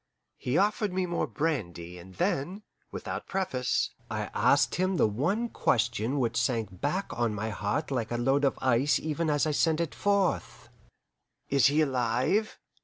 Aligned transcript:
He 0.39 0.57
offered 0.57 0.91
me 0.91 1.05
more 1.05 1.27
brandy, 1.27 1.99
and 1.99 2.15
then, 2.15 2.63
without 2.89 3.27
preface, 3.27 3.91
I 4.09 4.31
asked 4.33 4.73
him 4.73 4.97
the 4.97 5.07
one 5.07 5.47
question 5.47 6.17
which 6.19 6.37
sank 6.41 6.81
back 6.81 7.05
on 7.13 7.35
my 7.35 7.51
heart 7.51 7.91
like 7.91 8.09
a 8.09 8.17
load 8.17 8.43
of 8.43 8.57
ice 8.63 8.97
even 8.99 9.29
as 9.29 9.45
I 9.45 9.51
sent 9.51 9.79
it 9.79 9.93
forth. 9.93 10.69
"Is 11.49 11.67
he 11.67 11.81
alive?" 11.81 12.57